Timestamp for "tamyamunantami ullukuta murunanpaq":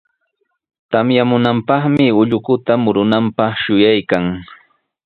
0.91-3.51